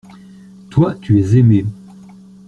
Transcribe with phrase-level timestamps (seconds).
[0.71, 1.63] Toi, tu es aimé.